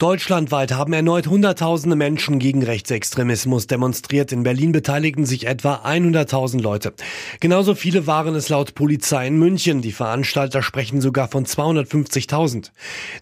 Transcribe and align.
Deutschlandweit 0.00 0.70
haben 0.70 0.92
erneut 0.92 1.26
Hunderttausende 1.26 1.96
Menschen 1.96 2.38
gegen 2.38 2.62
Rechtsextremismus 2.62 3.66
demonstriert. 3.66 4.30
In 4.30 4.44
Berlin 4.44 4.70
beteiligten 4.70 5.26
sich 5.26 5.48
etwa 5.48 5.82
100.000 5.84 6.62
Leute. 6.62 6.94
Genauso 7.40 7.74
viele 7.74 8.06
waren 8.06 8.36
es 8.36 8.48
laut 8.48 8.76
Polizei 8.76 9.26
in 9.26 9.40
München. 9.40 9.82
Die 9.82 9.90
Veranstalter 9.90 10.62
sprechen 10.62 11.00
sogar 11.00 11.26
von 11.26 11.46
250.000. 11.46 12.70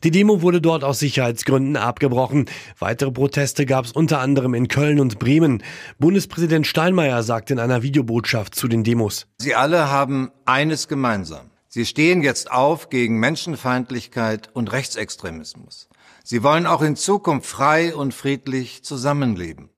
Die 0.04 0.11
Demo 0.11 0.43
wurde 0.43 0.61
dort 0.61 0.84
aus 0.84 0.98
Sicherheitsgründen 0.98 1.79
abgebrochen. 1.79 2.44
Weitere 2.79 3.11
Proteste 3.11 3.64
gab 3.64 3.86
es 3.86 3.93
unter 3.93 4.20
anderem 4.20 4.52
in 4.52 4.68
Köln 4.68 5.00
und 5.00 5.18
Bremen. 5.18 5.62
Bundespräsident 5.98 6.66
Steinmeier 6.66 7.22
sagt 7.22 7.50
in 7.50 7.58
einer 7.58 7.82
Videobotschaft 7.82 8.54
zu 8.54 8.68
den 8.68 8.85
Demos. 8.85 9.27
Sie 9.38 9.54
alle 9.54 9.90
haben 9.90 10.30
eines 10.44 10.88
gemeinsam. 10.88 11.55
Sie 11.76 11.85
stehen 11.85 12.22
jetzt 12.22 12.50
auf 12.50 12.89
gegen 12.89 13.21
Menschenfeindlichkeit 13.21 14.48
und 14.54 14.72
Rechtsextremismus. 14.72 15.90
Sie 16.25 16.43
wollen 16.43 16.64
auch 16.64 16.80
in 16.80 16.96
Zukunft 16.96 17.46
frei 17.46 17.94
und 17.94 18.14
friedlich 18.14 18.82
zusammenleben. 18.82 19.68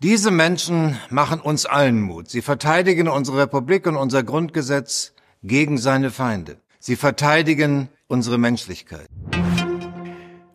Diese 0.00 0.30
Menschen 0.30 0.98
machen 1.08 1.40
uns 1.40 1.64
allen 1.64 2.02
Mut. 2.02 2.28
Sie 2.28 2.42
verteidigen 2.42 3.08
unsere 3.08 3.38
Republik 3.38 3.86
und 3.86 3.96
unser 3.96 4.22
Grundgesetz 4.22 5.14
gegen 5.42 5.78
seine 5.78 6.10
Feinde. 6.10 6.60
Sie 6.78 6.94
verteidigen 6.94 7.88
unsere 8.06 8.36
Menschlichkeit. 8.36 9.06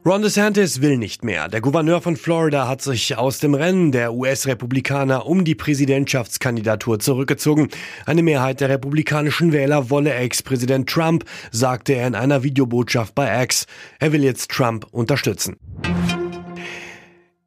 Ron 0.04 0.24
DeSantis 0.24 0.82
will 0.82 0.98
nicht 0.98 1.24
mehr. 1.24 1.48
Der 1.48 1.62
Gouverneur 1.62 2.02
von 2.02 2.18
Florida 2.18 2.68
hat 2.68 2.82
sich 2.82 3.20
aus 3.20 3.38
dem 3.38 3.54
Rennen 3.54 3.92
der 3.92 4.16
US-Republikaner 4.16 5.28
um 5.28 5.46
die 5.46 5.54
Präsidentschaftskandidatur 5.54 6.98
zurückgezogen. 6.98 7.70
Eine 8.08 8.24
Mehrheit 8.24 8.62
der 8.62 8.70
republikanischen 8.70 9.52
Wähler 9.52 9.92
wolle 9.92 10.12
Ex-Präsident 10.16 10.90
Trump, 10.90 11.26
sagte 11.52 11.94
er 11.94 12.08
in 12.08 12.16
einer 12.16 12.42
Videobotschaft 12.42 13.14
bei 13.14 13.44
X. 13.44 13.68
Er 14.00 14.12
will 14.12 14.24
jetzt 14.24 14.50
Trump 14.50 14.88
unterstützen. 14.90 15.58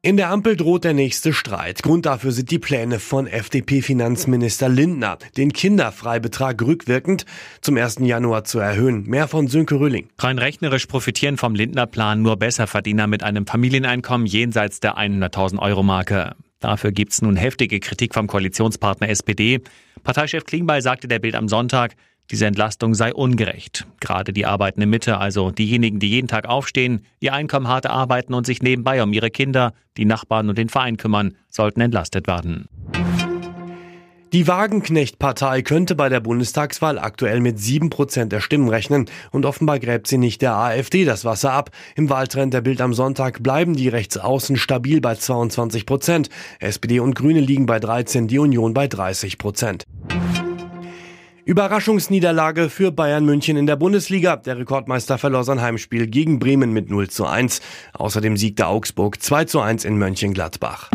In 0.05 0.17
der 0.17 0.29
Ampel 0.29 0.55
droht 0.55 0.83
der 0.83 0.93
nächste 0.93 1.33
Streit. 1.33 1.81
Grund 1.81 2.05
dafür 2.05 2.31
sind 2.31 2.51
die 2.51 2.59
Pläne 2.59 2.99
von 2.99 3.25
FDP-Finanzminister 3.25 4.69
Lindner, 4.69 5.17
den 5.35 5.51
Kinderfreibetrag 5.51 6.61
rückwirkend 6.61 7.25
zum 7.61 7.75
1. 7.75 8.01
Januar 8.01 8.43
zu 8.43 8.59
erhöhen. 8.59 9.05
Mehr 9.07 9.27
von 9.27 9.47
Sönke 9.47 9.79
Röhling. 9.79 10.09
Rein 10.19 10.37
rechnerisch 10.37 10.85
profitieren 10.85 11.37
vom 11.37 11.55
Lindner-Plan 11.55 12.21
nur 12.21 12.37
Besserverdiener 12.37 13.07
mit 13.07 13.23
einem 13.23 13.47
Familieneinkommen 13.47 14.27
jenseits 14.27 14.79
der 14.79 14.95
100.000 14.95 15.57
Euro 15.57 15.81
Marke. 15.81 16.35
Dafür 16.59 16.91
gibt's 16.91 17.23
nun 17.23 17.35
heftige 17.35 17.79
Kritik 17.79 18.13
vom 18.13 18.27
Koalitionspartner 18.27 19.09
SPD. 19.09 19.61
Parteichef 20.03 20.45
Klingbeil 20.45 20.83
sagte 20.83 21.07
der 21.07 21.17
Bild 21.17 21.33
am 21.33 21.47
Sonntag, 21.47 21.95
diese 22.31 22.45
Entlastung 22.45 22.93
sei 22.95 23.13
ungerecht. 23.13 23.85
Gerade 23.99 24.33
die 24.33 24.45
arbeitende 24.45 24.87
Mitte, 24.87 25.17
also 25.17 25.51
diejenigen, 25.51 25.99
die 25.99 26.09
jeden 26.09 26.27
Tag 26.27 26.47
aufstehen, 26.47 27.05
ihr 27.19 27.33
Einkommen 27.33 27.67
hart 27.67 27.85
arbeiten 27.85 28.33
und 28.33 28.45
sich 28.45 28.61
nebenbei 28.61 29.01
um 29.03 29.13
ihre 29.13 29.29
Kinder, 29.29 29.73
die 29.97 30.05
Nachbarn 30.05 30.49
und 30.49 30.57
den 30.57 30.69
Verein 30.69 30.97
kümmern, 30.97 31.35
sollten 31.49 31.81
entlastet 31.81 32.27
werden. 32.27 32.67
Die 34.35 34.49
Wagenknecht-Partei 34.49 35.61
könnte 35.61 35.95
bei 35.95 36.09
der 36.09 36.19
Bundestagswahl 36.19 36.99
aktuell 36.99 37.39
mit 37.39 37.57
sieben 37.57 37.89
Prozent 37.89 38.33
der 38.33 38.41
Stimmen 38.41 38.67
rechnen 38.67 39.05
und 39.31 39.45
offenbar 39.45 39.79
gräbt 39.79 40.07
sie 40.07 40.17
nicht 40.17 40.41
der 40.41 40.55
AfD 40.55 41.05
das 41.05 41.23
Wasser 41.23 41.53
ab. 41.53 41.69
Im 41.95 42.09
Wahltrend 42.09 42.53
der 42.53 42.59
Bild 42.59 42.81
am 42.81 42.93
Sonntag 42.93 43.43
bleiben 43.43 43.77
die 43.77 43.87
Rechtsaußen 43.87 44.57
stabil 44.57 44.99
bei 44.99 45.15
22 45.15 45.85
Prozent. 45.85 46.29
SPD 46.59 46.99
und 46.99 47.15
Grüne 47.15 47.39
liegen 47.39 47.65
bei 47.65 47.79
13, 47.79 48.27
die 48.27 48.39
Union 48.39 48.73
bei 48.73 48.89
30 48.89 49.37
Prozent. 49.37 49.85
Überraschungsniederlage 51.45 52.71
für 52.71 52.91
Bayern 52.91 53.23
München 53.23 53.55
in 53.55 53.67
der 53.67 53.75
Bundesliga. 53.75 54.35
Der 54.35 54.57
Rekordmeister 54.57 55.19
verlor 55.19 55.43
sein 55.43 55.61
Heimspiel 55.61 56.07
gegen 56.07 56.39
Bremen 56.39 56.73
mit 56.73 56.89
0 56.89 57.07
zu 57.09 57.27
1. 57.27 57.61
Außerdem 57.93 58.35
siegte 58.35 58.65
Augsburg 58.65 59.21
2 59.21 59.45
zu 59.45 59.59
1 59.61 59.85
in 59.85 59.97
Mönchengladbach. 59.97 60.89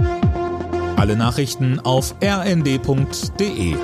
Alle 0.96 1.16
Nachrichten 1.16 1.78
auf 1.78 2.16
rnd.de 2.20 3.76